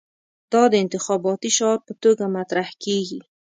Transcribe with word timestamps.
دا 0.53 0.63
د 0.71 0.73
انتخاباتي 0.83 1.49
شعار 1.57 1.79
په 1.87 1.93
توګه 2.03 2.23
مطرح 2.37 2.69
کېږي. 2.83 3.19